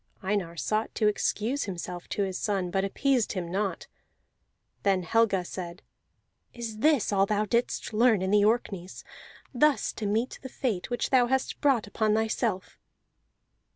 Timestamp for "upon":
11.85-12.15